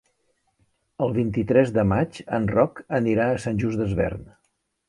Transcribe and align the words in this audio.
El 1.07 1.13
vint-i-tres 1.17 1.75
de 1.77 1.85
maig 1.91 2.19
en 2.39 2.49
Roc 2.57 2.83
anirà 3.01 3.31
a 3.31 3.39
Sant 3.45 3.63
Just 3.65 3.83
Desvern. 3.83 4.29